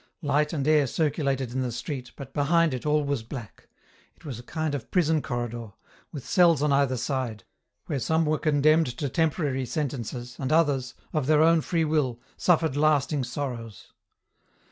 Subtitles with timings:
[0.23, 3.67] Light and air circulated in the street, but, behind it, all was black;
[4.15, 5.73] it was a kind of prison corridor,
[6.11, 7.43] with cells on either side,
[7.85, 12.75] where some were condemned to temporary sentences, and others, of their own free will, suffered
[12.75, 13.93] lasting sorrows.